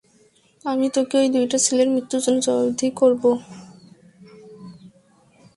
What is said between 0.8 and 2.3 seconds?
তোকে ওই দুটো ছেলের মৃত্যুর